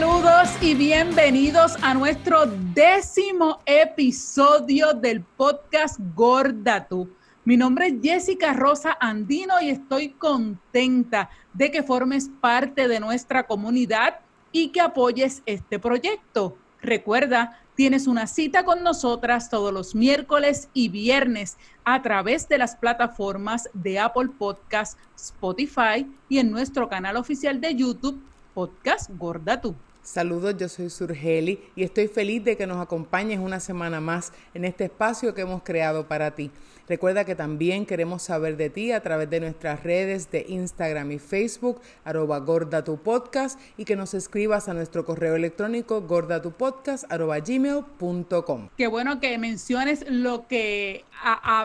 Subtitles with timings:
[0.00, 7.10] Saludos y bienvenidos a nuestro décimo episodio del podcast Gorda Tú.
[7.44, 13.46] Mi nombre es Jessica Rosa Andino y estoy contenta de que formes parte de nuestra
[13.46, 14.20] comunidad
[14.52, 16.56] y que apoyes este proyecto.
[16.80, 22.74] Recuerda, tienes una cita con nosotras todos los miércoles y viernes a través de las
[22.74, 28.18] plataformas de Apple Podcast, Spotify y en nuestro canal oficial de YouTube
[28.54, 29.76] Podcast Gorda Tú.
[30.02, 34.64] Saludos, yo soy Surgeli y estoy feliz de que nos acompañes una semana más en
[34.64, 36.50] este espacio que hemos creado para ti.
[36.88, 41.18] Recuerda que también queremos saber de ti a través de nuestras redes de Instagram y
[41.20, 48.70] Facebook, arroba gorda podcast, y que nos escribas a nuestro correo electrónico gordatupodcast arroba gmail.com.
[48.76, 51.04] Qué bueno que menciones lo que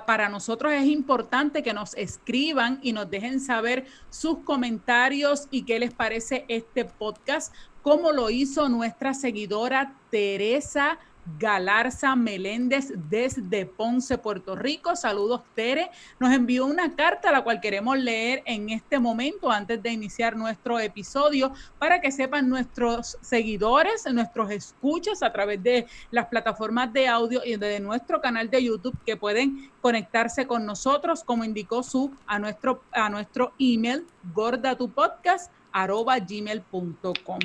[0.05, 5.80] para nosotros es importante que nos escriban y nos dejen saber sus comentarios y qué
[5.80, 7.52] les parece este podcast,
[7.86, 10.97] como lo hizo nuestra seguidora Teresa
[11.38, 14.95] Galarza Meléndez desde Ponce, Puerto Rico.
[14.95, 15.92] Saludos, Tere.
[16.19, 20.80] Nos envió una carta la cual queremos leer en este momento antes de iniciar nuestro
[20.80, 27.42] episodio para que sepan nuestros seguidores, nuestros escuchas a través de las plataformas de audio
[27.45, 32.39] y de nuestro canal de YouTube que pueden conectarse con nosotros, como indicó su a
[32.39, 34.08] nuestro, a nuestro email
[35.76, 37.40] gordatupodcast.gmail.com.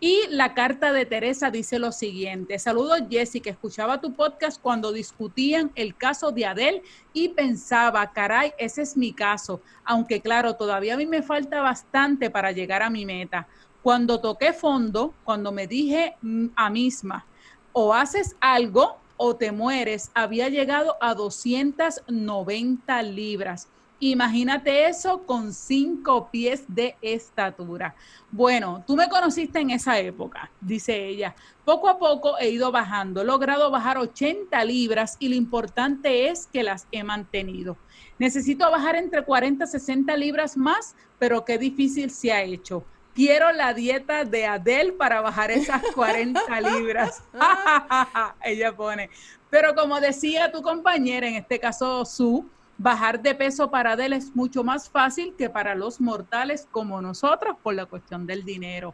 [0.00, 5.70] Y la carta de Teresa dice lo siguiente, saludos Jessica, escuchaba tu podcast cuando discutían
[5.76, 10.96] el caso de Adele y pensaba, caray, ese es mi caso, aunque claro, todavía a
[10.96, 13.46] mí me falta bastante para llegar a mi meta.
[13.80, 17.24] Cuando toqué fondo, cuando me dije mm, a misma,
[17.72, 23.68] o haces algo o te mueres, había llegado a 290 libras.
[24.04, 27.94] Imagínate eso con cinco pies de estatura.
[28.32, 31.36] Bueno, tú me conociste en esa época, dice ella.
[31.64, 36.48] Poco a poco he ido bajando, he logrado bajar 80 libras y lo importante es
[36.52, 37.76] que las he mantenido.
[38.18, 42.84] Necesito bajar entre 40 y 60 libras más, pero qué difícil se ha hecho.
[43.14, 47.22] Quiero la dieta de Adele para bajar esas 40 libras.
[48.44, 49.10] ella pone.
[49.48, 52.50] Pero como decía tu compañera, en este caso Su,
[52.82, 57.56] bajar de peso para él es mucho más fácil que para los mortales como nosotros
[57.62, 58.92] por la cuestión del dinero.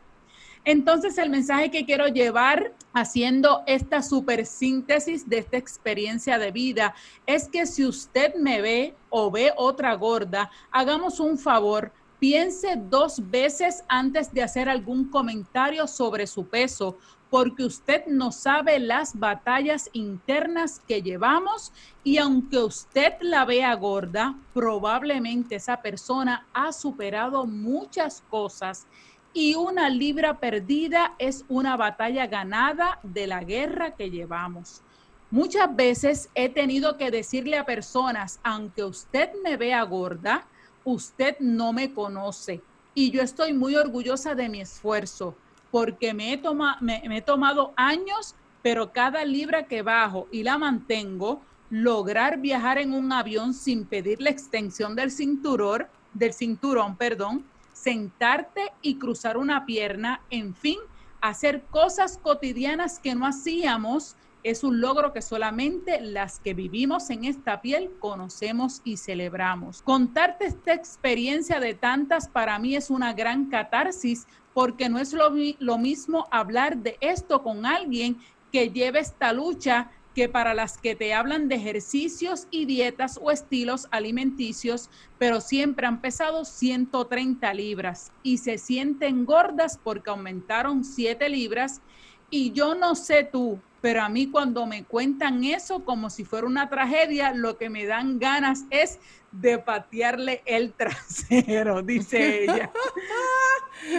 [0.65, 6.95] Entonces, el mensaje que quiero llevar haciendo esta super síntesis de esta experiencia de vida
[7.25, 13.31] es que si usted me ve o ve otra gorda, hagamos un favor, piense dos
[13.31, 16.99] veces antes de hacer algún comentario sobre su peso
[17.31, 21.73] porque usted no sabe las batallas internas que llevamos
[22.03, 28.87] y aunque usted la vea gorda, probablemente esa persona ha superado muchas cosas
[29.35, 34.83] y una libra perdida es una batalla ganada de la guerra que llevamos.
[35.31, 40.47] Muchas veces he tenido que decirle a personas, aunque usted me vea gorda,
[40.85, 42.63] usted no me conoce
[42.95, 45.37] y yo estoy muy orgullosa de mi esfuerzo
[45.71, 52.79] porque me he, tomado años, pero cada libra que bajo y la mantengo, lograr viajar
[52.79, 59.37] en un avión sin pedir la extensión del cinturón, del cinturón, perdón, sentarte y cruzar
[59.37, 60.79] una pierna, en fin,
[61.21, 67.25] hacer cosas cotidianas que no hacíamos es un logro que solamente las que vivimos en
[67.25, 69.83] esta piel conocemos y celebramos.
[69.83, 74.27] Contarte esta experiencia de tantas para mí es una gran catarsis
[74.59, 78.19] porque no es lo, lo mismo hablar de esto con alguien
[78.51, 83.31] que lleve esta lucha que para las que te hablan de ejercicios y dietas o
[83.31, 91.29] estilos alimenticios, pero siempre han pesado 130 libras y se sienten gordas porque aumentaron 7
[91.29, 91.81] libras.
[92.29, 96.47] Y yo no sé tú, pero a mí cuando me cuentan eso como si fuera
[96.47, 98.99] una tragedia, lo que me dan ganas es
[99.33, 102.71] de patearle el trasero, dice ella.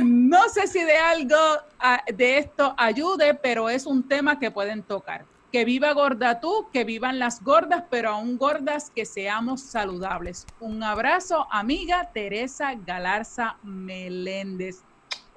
[0.03, 1.37] No sé si de algo
[1.79, 5.25] ah, de esto ayude, pero es un tema que pueden tocar.
[5.53, 10.45] Que viva gorda tú, que vivan las gordas, pero aún gordas que seamos saludables.
[10.59, 14.83] Un abrazo, amiga Teresa Galarza Meléndez.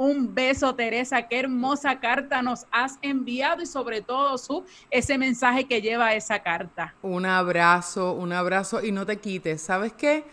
[0.05, 1.29] Un beso, Teresa.
[1.29, 6.43] Qué hermosa carta nos has enviado y sobre todo su, ese mensaje que lleva esa
[6.43, 6.93] carta.
[7.03, 9.63] Un abrazo, un abrazo y no te quites.
[9.63, 10.25] ¿Sabes qué?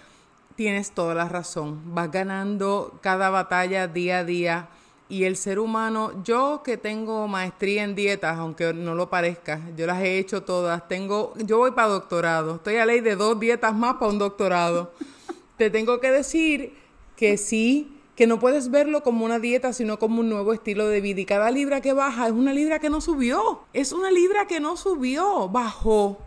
[0.56, 1.94] Tienes toda la razón.
[1.94, 4.70] Vas ganando cada batalla día a día.
[5.08, 9.86] Y el ser humano, yo que tengo maestría en dietas, aunque no lo parezca, yo
[9.86, 10.88] las he hecho todas.
[10.88, 12.56] Tengo, yo voy para doctorado.
[12.56, 14.94] Estoy a ley de dos dietas más para un doctorado.
[15.58, 16.76] te tengo que decir
[17.16, 21.00] que sí que no puedes verlo como una dieta, sino como un nuevo estilo de
[21.00, 21.22] vida.
[21.22, 23.62] Y cada libra que baja es una libra que no subió.
[23.72, 26.18] Es una libra que no subió, bajó.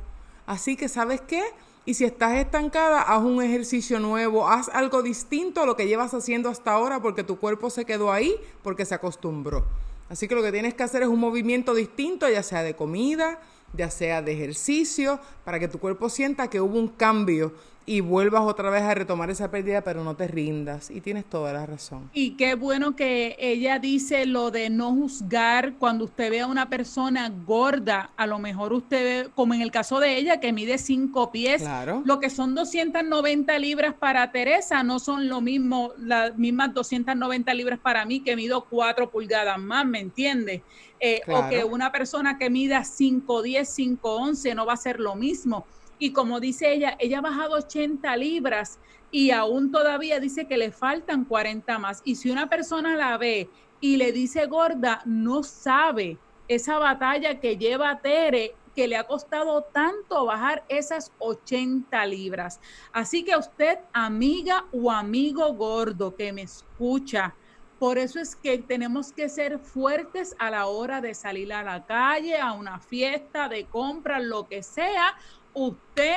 [0.46, 1.42] Así que, ¿sabes qué?
[1.84, 6.14] Y si estás estancada, haz un ejercicio nuevo, haz algo distinto a lo que llevas
[6.14, 9.66] haciendo hasta ahora porque tu cuerpo se quedó ahí porque se acostumbró.
[10.08, 13.38] Así que lo que tienes que hacer es un movimiento distinto, ya sea de comida,
[13.74, 17.52] ya sea de ejercicio, para que tu cuerpo sienta que hubo un cambio
[17.84, 20.90] y vuelvas otra vez a retomar esa pérdida, pero no te rindas.
[20.90, 22.10] Y tienes toda la razón.
[22.12, 26.68] Y qué bueno que ella dice lo de no juzgar cuando usted ve a una
[26.68, 28.10] persona gorda.
[28.16, 31.62] A lo mejor usted ve, como en el caso de ella, que mide cinco pies,
[31.62, 32.02] claro.
[32.04, 37.78] lo que son 290 libras para Teresa no son lo mismo, las mismas 290 libras
[37.78, 40.62] para mí, que mido cuatro pulgadas más, ¿me entiende?
[41.00, 45.66] Eh, o que una persona que mida 5'10, 5'11 no va a ser lo mismo
[45.98, 48.78] y como dice ella, ella ha bajado 80 libras
[49.10, 52.02] y aún todavía dice que le faltan 40 más.
[52.04, 53.48] Y si una persona la ve
[53.80, 56.18] y le dice gorda, no sabe
[56.48, 62.58] esa batalla que lleva Tere que le ha costado tanto bajar esas 80 libras.
[62.92, 67.34] Así que usted, amiga o amigo gordo que me escucha,
[67.78, 71.84] por eso es que tenemos que ser fuertes a la hora de salir a la
[71.84, 75.16] calle, a una fiesta, de compra, lo que sea,
[75.54, 76.14] usted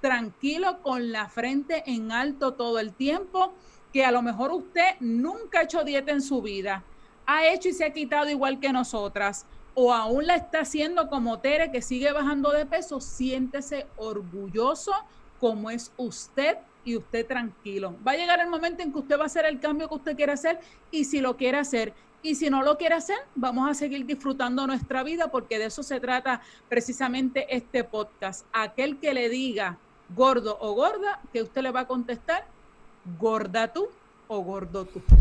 [0.00, 3.52] tranquilo con la frente en alto todo el tiempo,
[3.92, 6.84] que a lo mejor usted nunca ha hecho dieta en su vida,
[7.26, 11.38] ha hecho y se ha quitado igual que nosotras, o aún la está haciendo como
[11.40, 14.92] Tere, que sigue bajando de peso, siéntese orgulloso
[15.38, 17.96] como es usted y usted tranquilo.
[18.06, 20.16] Va a llegar el momento en que usted va a hacer el cambio que usted
[20.16, 20.60] quiere hacer
[20.90, 24.66] y si lo quiere hacer y si no lo quiere hacer, vamos a seguir disfrutando
[24.66, 28.46] nuestra vida porque de eso se trata precisamente este podcast.
[28.52, 29.78] Aquel que le diga
[30.14, 32.46] gordo o gorda, que usted le va a contestar,
[33.18, 33.88] gorda tú
[34.28, 35.02] o gordo tú.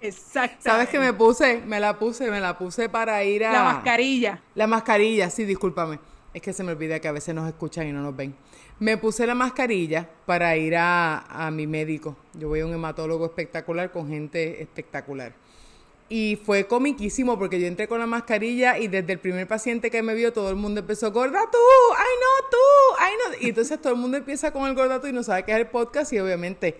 [0.00, 0.58] Exacto.
[0.60, 1.62] ¿Sabes qué me puse?
[1.66, 3.52] Me la puse, me la puse para ir a...
[3.52, 4.40] La mascarilla.
[4.54, 5.98] La mascarilla, sí, discúlpame.
[6.34, 8.34] Es que se me olvida que a veces nos escuchan y no nos ven.
[8.80, 12.16] Me puse la mascarilla para ir a, mi médico.
[12.34, 15.32] Yo voy a un hematólogo espectacular con gente espectacular.
[16.08, 20.02] Y fue comiquísimo porque yo entré con la mascarilla y desde el primer paciente que
[20.02, 21.58] me vio todo el mundo empezó, gorda tú,
[21.98, 23.46] ay no, tú, ay no.
[23.46, 25.58] Y entonces todo el mundo empieza con el gorda tú y no sabe qué es
[25.58, 26.76] el podcast y obviamente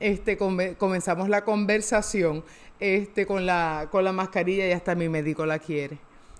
[0.00, 2.44] este, comenzamos la conversación
[2.80, 5.98] este, con, la, con la mascarilla y hasta mi médico la quiere.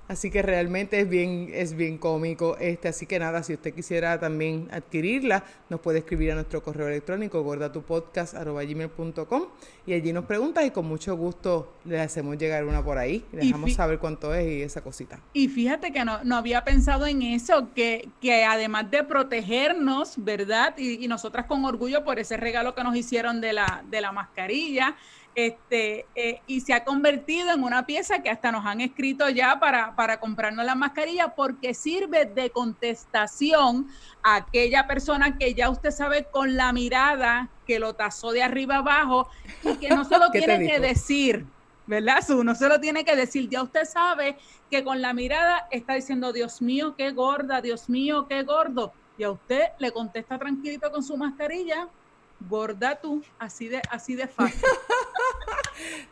[0.09, 2.57] Así que realmente es bien, es bien cómico.
[2.59, 6.87] Este, así que nada, si usted quisiera también adquirirla, nos puede escribir a nuestro correo
[6.87, 9.47] electrónico gordatupodcast.com
[9.87, 13.25] y allí nos pregunta y con mucho gusto le hacemos llegar una por ahí.
[13.33, 15.19] Le dejamos saber cuánto es y esa cosita.
[15.33, 20.75] Y fíjate que no, no había pensado en eso, que, que además de protegernos, ¿verdad?
[20.79, 24.13] Y, y nosotras con orgullo por ese regalo que nos hicieron de la, de la
[24.13, 24.95] mascarilla,
[25.37, 29.61] este, eh, y se ha convertido en una pieza que hasta nos han escrito ya
[29.61, 33.87] para, para comprarnos la mascarilla porque sirve de contestación
[34.23, 38.77] a aquella persona que ya usted sabe con la mirada que lo tasó de arriba
[38.77, 39.29] abajo
[39.63, 41.45] y que no se lo tiene que decir.
[41.87, 42.25] ¿verdad?
[42.27, 43.49] Su no se lo tiene que decir.
[43.51, 44.39] Ya usted sabe
[44.71, 48.93] que con la mirada está diciendo, Dios mío, qué gorda, Dios mío, qué gordo.
[49.19, 51.89] Y a usted le contesta tranquilito con su mascarilla,
[52.49, 54.63] gorda tú, así de, así de fácil.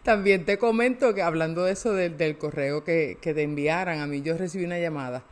[0.02, 4.37] También te comento que hablando de eso del, correo que, te enviaran, a mí yo
[4.37, 5.23] recibí una llamada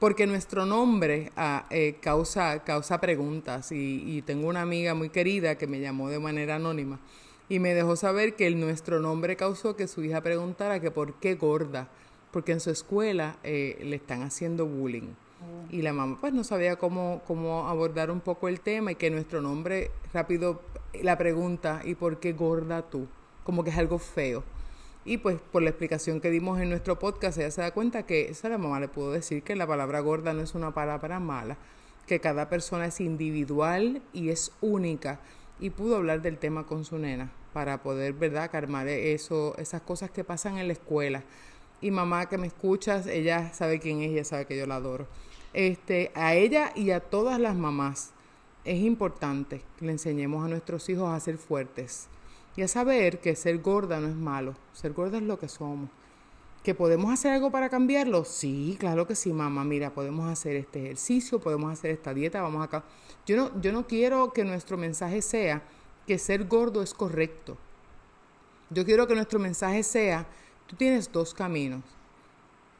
[0.00, 5.56] porque nuestro nombre ah, eh, causa, causa preguntas y, y, tengo una amiga muy querida
[5.56, 6.98] que me llamó de manera anónima
[7.48, 11.14] y me dejó saber que el, nuestro nombre causó que su hija preguntara que por
[11.14, 11.88] qué gorda,
[12.30, 15.14] porque en su escuela eh, le están haciendo bullying.
[15.70, 19.10] Y la mamá pues no sabía cómo, cómo abordar un poco el tema y que
[19.10, 20.62] nuestro nombre rápido
[21.02, 23.06] la pregunta, ¿y por qué gorda tú?
[23.44, 24.44] Como que es algo feo.
[25.04, 28.30] Y pues por la explicación que dimos en nuestro podcast, ella se da cuenta que
[28.30, 31.58] esa la mamá le pudo decir que la palabra gorda no es una palabra mala,
[32.06, 35.20] que cada persona es individual y es única.
[35.60, 40.10] Y pudo hablar del tema con su nena para poder, ¿verdad?, calmar eso, esas cosas
[40.10, 41.22] que pasan en la escuela.
[41.80, 45.06] Y mamá que me escuchas, ella sabe quién es, ella sabe que yo la adoro
[45.54, 48.10] este, a ella y a todas las mamás
[48.64, 52.08] es importante que le enseñemos a nuestros hijos a ser fuertes
[52.56, 55.90] y a saber que ser gorda no es malo, ser gorda es lo que somos.
[56.62, 58.24] ¿Que podemos hacer algo para cambiarlo?
[58.24, 59.64] Sí, claro que sí, mamá.
[59.64, 62.84] Mira, podemos hacer este ejercicio, podemos hacer esta dieta, vamos acá.
[63.26, 65.62] Yo no, yo no quiero que nuestro mensaje sea
[66.06, 67.58] que ser gordo es correcto.
[68.70, 70.26] Yo quiero que nuestro mensaje sea,
[70.66, 71.82] tú tienes dos caminos.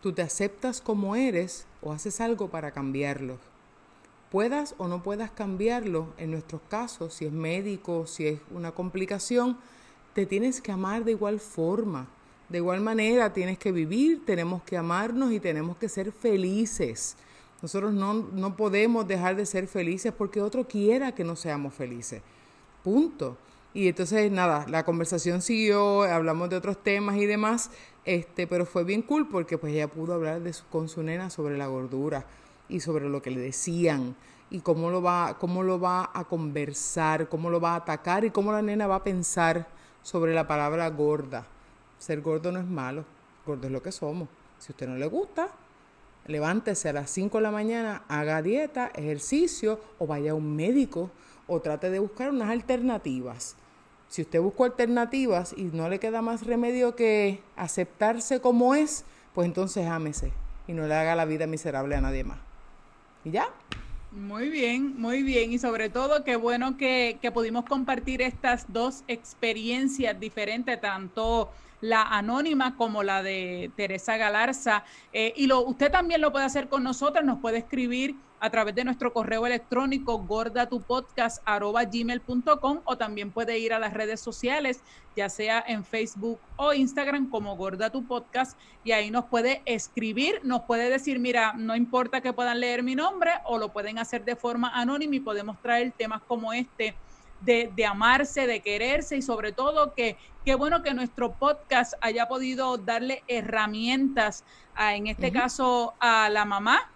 [0.00, 3.38] Tú te aceptas como eres o haces algo para cambiarlo.
[4.34, 9.56] Puedas o no puedas cambiarlo, en nuestros casos, si es médico, si es una complicación,
[10.12, 12.08] te tienes que amar de igual forma.
[12.48, 17.16] De igual manera tienes que vivir, tenemos que amarnos y tenemos que ser felices.
[17.62, 22.20] Nosotros no, no podemos dejar de ser felices porque otro quiera que no seamos felices.
[22.82, 23.36] Punto.
[23.72, 27.70] Y entonces, nada, la conversación siguió, hablamos de otros temas y demás,
[28.04, 31.68] este, pero fue bien cool porque pues ella pudo hablar con su nena sobre la
[31.68, 32.26] gordura
[32.68, 34.16] y sobre lo que le decían
[34.50, 38.30] y cómo lo va, cómo lo va a conversar, cómo lo va a atacar y
[38.30, 39.66] cómo la nena va a pensar
[40.02, 41.46] sobre la palabra gorda.
[41.98, 43.04] Ser gordo no es malo,
[43.46, 44.28] gordo es lo que somos.
[44.58, 45.48] Si a usted no le gusta,
[46.26, 51.10] levántese a las 5 de la mañana, haga dieta, ejercicio o vaya a un médico
[51.46, 53.56] o trate de buscar unas alternativas.
[54.08, 59.04] Si usted busca alternativas y no le queda más remedio que aceptarse como es,
[59.34, 60.32] pues entonces ámese
[60.68, 62.53] y no le haga la vida miserable a nadie más.
[63.24, 63.48] ¿Y ya?
[64.10, 65.52] Muy bien, muy bien.
[65.52, 71.50] Y sobre todo, qué bueno que, que pudimos compartir estas dos experiencias diferentes, tanto
[71.80, 74.84] la anónima como la de Teresa Galarza.
[75.12, 78.14] Eh, y lo, usted también lo puede hacer con nosotros, nos puede escribir
[78.44, 84.82] a través de nuestro correo electrónico gordatupodcast.gmail.com o también puede ir a las redes sociales,
[85.16, 90.40] ya sea en Facebook o Instagram como Gorda Tu Podcast y ahí nos puede escribir,
[90.42, 94.26] nos puede decir, mira, no importa que puedan leer mi nombre o lo pueden hacer
[94.26, 96.94] de forma anónima y podemos traer temas como este
[97.40, 102.28] de, de, amarse, de quererse y sobre todo que qué bueno que nuestro podcast haya
[102.28, 106.90] podido darle herramientas, a, en este caso a la mamá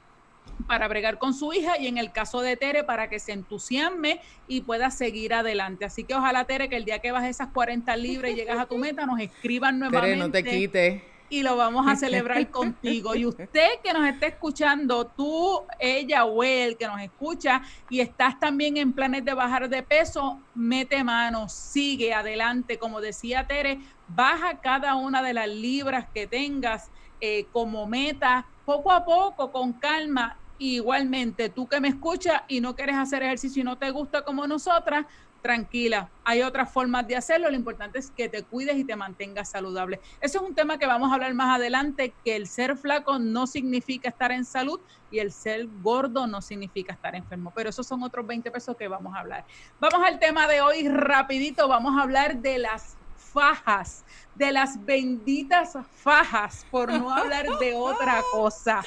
[0.66, 4.20] para bregar con su hija y en el caso de Tere para que se entusiasme
[4.46, 5.84] y pueda seguir adelante.
[5.84, 8.66] Así que ojalá Tere que el día que bajes esas 40 libras y llegas a
[8.66, 10.14] tu meta nos escriban nuevamente.
[10.14, 13.14] Tere, no te quites y lo vamos a celebrar contigo.
[13.14, 18.38] Y usted que nos esté escuchando, tú, ella o él que nos escucha y estás
[18.38, 22.78] también en planes de bajar de peso, mete mano, sigue adelante.
[22.78, 26.90] Como decía Tere, baja cada una de las libras que tengas
[27.20, 30.38] eh, como meta, poco a poco, con calma.
[30.58, 34.46] Igualmente, tú que me escuchas y no quieres hacer ejercicio y no te gusta como
[34.46, 35.06] nosotras,
[35.40, 39.52] tranquila, hay otras formas de hacerlo, lo importante es que te cuides y te mantengas
[39.52, 40.00] saludable.
[40.20, 43.46] Eso es un tema que vamos a hablar más adelante, que el ser flaco no
[43.46, 48.02] significa estar en salud y el ser gordo no significa estar enfermo, pero esos son
[48.02, 49.46] otros 20 pesos que vamos a hablar.
[49.80, 52.97] Vamos al tema de hoy rapidito, vamos a hablar de las
[53.38, 54.04] fajas,
[54.34, 58.84] de las benditas fajas, por no hablar de otra cosa.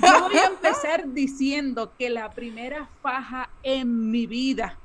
[0.00, 4.78] Yo voy a empezar diciendo que la primera faja en mi vida,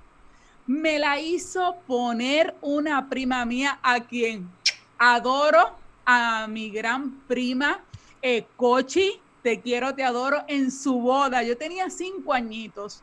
[0.66, 4.50] me la hizo poner una prima mía a quien
[4.98, 7.80] adoro, a mi gran prima
[8.22, 11.44] eh, Cochi, te quiero, te adoro, en su boda.
[11.44, 13.02] Yo tenía cinco añitos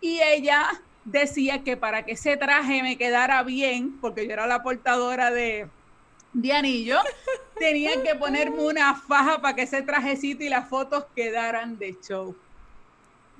[0.00, 0.66] y ella
[1.04, 5.68] decía que para que ese traje me quedara bien, porque yo era la portadora de,
[6.32, 6.98] de anillo,
[7.58, 12.36] tenía que ponerme una faja para que ese trajecito y las fotos quedaran de show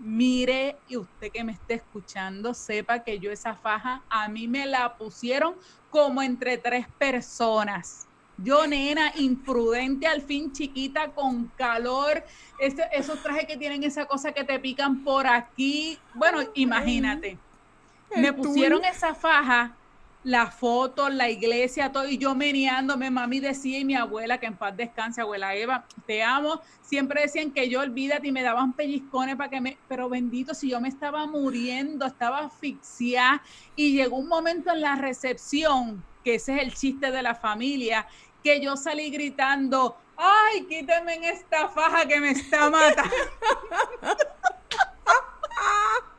[0.03, 4.67] mire y usted que me esté escuchando sepa que yo esa faja a mí me
[4.67, 5.55] la pusieron
[5.91, 8.07] como entre tres personas.
[8.39, 12.25] Yo, nena, imprudente, al fin chiquita, con calor,
[12.59, 15.99] esos trajes que tienen esa cosa que te pican por aquí.
[16.15, 17.39] Bueno, imagínate.
[18.17, 19.77] Me pusieron esa faja
[20.25, 24.57] la foto, la iglesia, todo, y yo meneándome, mami decía, y mi abuela, que en
[24.57, 29.37] paz descanse, abuela Eva, te amo, siempre decían que yo olvídate y me daban pellizcones
[29.37, 33.43] para que me, pero bendito, si yo me estaba muriendo, estaba asfixiada,
[33.75, 38.07] y llegó un momento en la recepción, que ese es el chiste de la familia,
[38.45, 43.11] que yo salí gritando, ay, quíteme en esta faja que me está matando.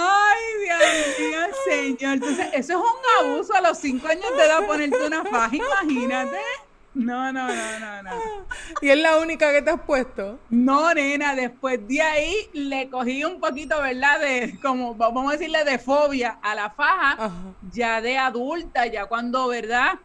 [0.00, 2.14] Ay, Dios mío, señor.
[2.14, 6.38] Entonces, eso es un abuso a los cinco años de edad ponerte una faja, imagínate.
[6.94, 8.10] No, no, no, no, no.
[8.80, 10.38] ¿Y es la única que te has puesto?
[10.50, 14.20] No, nena, después de ahí le cogí un poquito, ¿verdad?
[14.20, 17.30] De, como, vamos a decirle, de fobia a la faja,
[17.72, 19.98] ya de adulta, ya cuando, ¿verdad?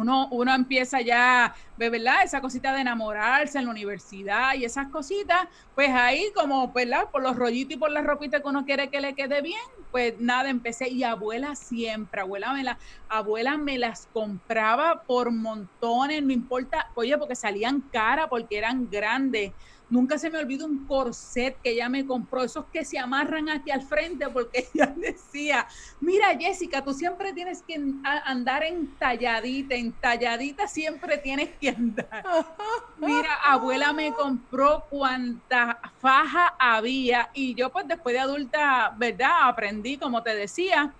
[0.00, 2.22] Uno, uno empieza ya, ¿verdad?
[2.24, 7.04] Esa cosita de enamorarse en la universidad y esas cositas, pues ahí como, ¿verdad?
[7.12, 9.60] Por los rollitos y por la ropita que uno quiere que le quede bien,
[9.90, 16.22] pues nada, empecé y abuela siempre, abuela me, la, abuela me las compraba por montones,
[16.22, 19.54] no importa, oye, porque salían cara, porque eran grandes,
[19.88, 23.70] Nunca se me olvida un corset que ella me compró, esos que se amarran aquí
[23.70, 25.66] al frente, porque ella decía,
[26.00, 32.24] mira Jessica, tú siempre tienes que andar entalladita, entalladita siempre tienes que andar.
[32.98, 39.48] Mira, abuela me compró cuanta faja había y yo pues después de adulta, ¿verdad?
[39.48, 40.96] Aprendí, como te decía,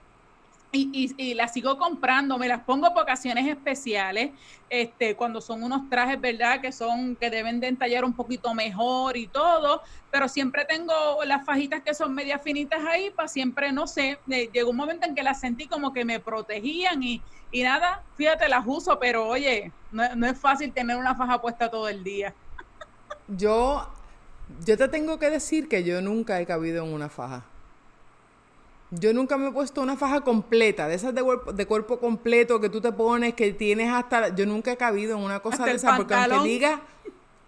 [0.73, 4.33] y, y, las sigo comprando, me las pongo por ocasiones especiales,
[4.69, 6.61] este, cuando son unos trajes, ¿verdad?
[6.61, 10.93] Que son, que deben de entallar un poquito mejor y todo, pero siempre tengo
[11.25, 15.15] las fajitas que son medias finitas ahí, para siempre, no sé, llegó un momento en
[15.15, 19.73] que las sentí como que me protegían y, y nada, fíjate, las uso, pero oye,
[19.93, 22.35] no, no es fácil tener una faja puesta todo el día.
[23.29, 23.89] Yo,
[24.65, 27.45] yo te tengo que decir que yo nunca he cabido en una faja.
[28.91, 32.61] Yo nunca me he puesto una faja completa, de esas de cuerpo, de cuerpo completo
[32.61, 34.35] que tú te pones, que tienes hasta...
[34.35, 36.83] Yo nunca he cabido en una cosa de esa, porque aunque diga,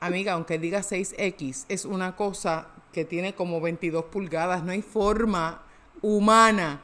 [0.00, 5.62] amiga, aunque diga 6X, es una cosa que tiene como 22 pulgadas, no hay forma
[6.02, 6.80] humana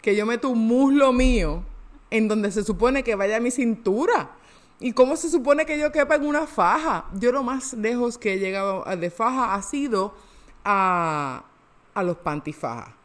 [0.00, 1.64] que yo meto un muslo mío
[2.10, 4.30] en donde se supone que vaya mi cintura.
[4.80, 7.06] ¿Y cómo se supone que yo quepa en una faja?
[7.14, 10.14] Yo lo más lejos que he llegado de faja ha sido
[10.64, 11.44] a,
[11.94, 12.97] a los pantifajas.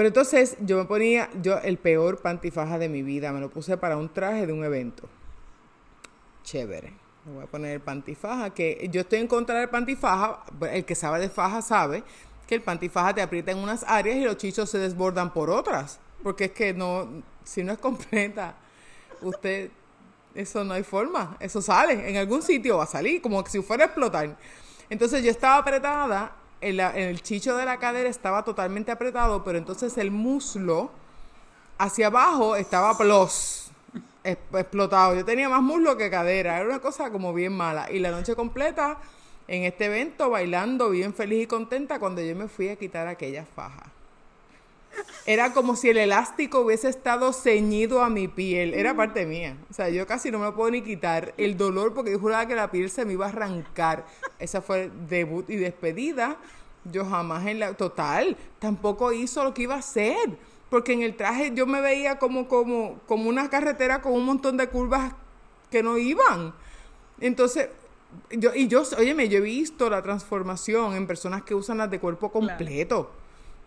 [0.00, 3.76] Pero entonces yo me ponía, yo el peor pantifaja de mi vida, me lo puse
[3.76, 5.06] para un traje de un evento.
[6.42, 6.94] Chévere.
[7.26, 10.42] Me voy a poner el pantifaja, que yo estoy en contra del pantifaja,
[10.72, 12.02] el que sabe de faja sabe
[12.46, 16.00] que el pantifaja te aprieta en unas áreas y los chichos se desbordan por otras.
[16.22, 18.54] Porque es que no, si no es completa,
[19.20, 19.70] usted,
[20.34, 23.84] eso no hay forma, eso sale, en algún sitio va a salir, como si fuera
[23.84, 24.34] a explotar.
[24.88, 29.96] Entonces yo estaba apretada el, el chicho de la cadera estaba totalmente apretado, pero entonces
[29.98, 30.90] el muslo
[31.78, 33.70] hacia abajo estaba plus,
[34.22, 35.14] explotado.
[35.14, 37.90] Yo tenía más muslo que cadera, era una cosa como bien mala.
[37.90, 38.98] Y la noche completa
[39.48, 43.44] en este evento, bailando bien feliz y contenta, cuando yo me fui a quitar aquella
[43.44, 43.90] faja.
[45.26, 48.74] Era como si el elástico hubiese estado ceñido a mi piel.
[48.74, 49.56] Era parte mía.
[49.70, 51.34] O sea, yo casi no me lo puedo ni quitar.
[51.36, 54.06] El dolor, porque yo juraba que la piel se me iba a arrancar.
[54.38, 56.38] Esa fue debut y despedida.
[56.84, 57.74] Yo jamás en la...
[57.74, 60.38] Total, tampoco hizo lo que iba a hacer.
[60.70, 64.56] Porque en el traje yo me veía como, como, como una carretera con un montón
[64.56, 65.14] de curvas
[65.70, 66.54] que no iban.
[67.20, 67.68] Entonces,
[68.30, 72.00] yo, y yo, óyeme, yo he visto la transformación en personas que usan las de
[72.00, 73.19] cuerpo completo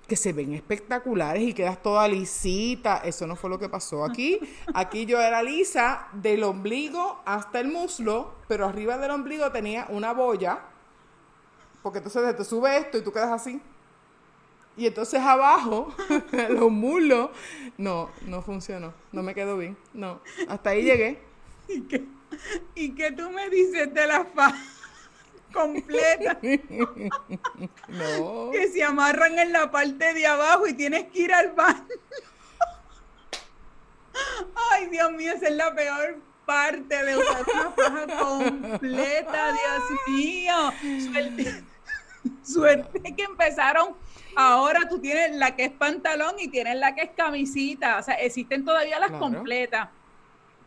[0.08, 2.98] que se ven espectaculares y quedas toda lisita.
[2.98, 4.40] Eso no fue lo que pasó aquí.
[4.74, 10.14] Aquí yo era lisa del ombligo hasta el muslo, pero arriba del ombligo tenía una
[10.14, 10.60] boya,
[11.82, 13.62] porque entonces te sube esto y tú quedas así.
[14.76, 15.94] Y entonces abajo,
[16.50, 17.30] los muslos,
[17.78, 21.22] no, no funcionó, no me quedó bien, no, hasta ahí llegué.
[21.68, 22.06] ¿Y qué,
[22.76, 24.54] y qué tú me dices de la fa?
[25.54, 26.38] Completa.
[27.88, 28.52] no.
[28.52, 31.88] Que se amarran en la parte de abajo y tienes que ir al baño.
[34.72, 40.74] Ay, Dios mío, esa es la peor parte de usar una faja completa, Dios mío.
[41.12, 41.64] Suerte,
[42.44, 43.96] suerte que empezaron.
[44.36, 48.00] Ahora tú tienes la que es pantalón y tienes la que es camisita.
[48.00, 49.90] O sea, existen todavía las completas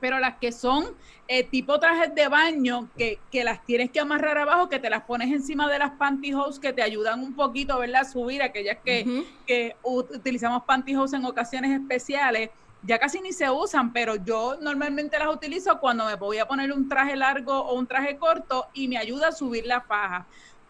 [0.01, 0.85] pero las que son
[1.29, 5.03] eh, tipo trajes de baño, que, que, las tienes que amarrar abajo, que te las
[5.03, 8.03] pones encima de las pantyhose, que te ayudan un poquito, ¿verdad?
[8.03, 12.51] A subir aquellas que, que utilizamos pantyhose en ocasiones especiales,
[12.83, 16.73] ya casi ni se usan, pero yo normalmente las utilizo cuando me voy a poner
[16.73, 20.27] un traje largo o un traje corto y me ayuda a subir la faja.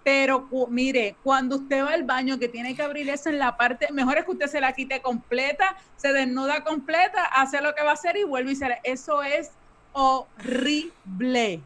[0.07, 3.89] Pero mire, cuando usted va al baño que tiene que abrir eso en la parte,
[3.93, 7.91] mejor es que usted se la quite completa, se desnuda completa, hace lo que va
[7.91, 9.51] a hacer y vuelve y se Eso es
[9.95, 11.61] horrible.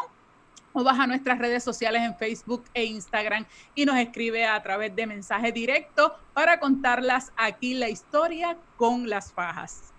[0.74, 3.46] o vas a nuestras redes sociales en Facebook e Instagram
[3.76, 9.32] y nos escribe a través de mensaje directo para contarlas aquí la historia con las
[9.32, 9.94] fajas.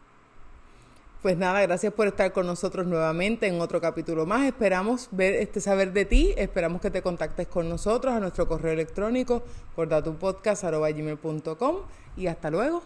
[1.23, 4.47] Pues nada, gracias por estar con nosotros nuevamente en otro capítulo más.
[4.47, 8.73] Esperamos ver este saber de ti, esperamos que te contactes con nosotros a nuestro correo
[8.73, 9.43] electrónico
[9.75, 11.77] cordatupodcast.com
[12.17, 12.85] y hasta luego.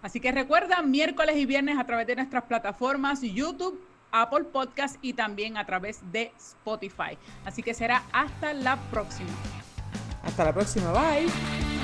[0.00, 3.78] Así que recuerda, miércoles y viernes a través de nuestras plataformas YouTube,
[4.12, 7.18] Apple Podcast y también a través de Spotify.
[7.44, 9.28] Así que será hasta la próxima.
[10.22, 11.77] Hasta la próxima, bye.